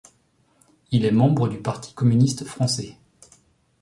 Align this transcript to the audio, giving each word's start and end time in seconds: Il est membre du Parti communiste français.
Il 0.89 1.05
est 1.05 1.11
membre 1.11 1.47
du 1.47 1.59
Parti 1.59 1.93
communiste 1.93 2.43
français. 2.43 2.97